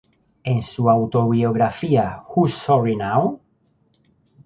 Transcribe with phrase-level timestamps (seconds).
[0.45, 3.39] En su autobiografía "Who's Sorry Now?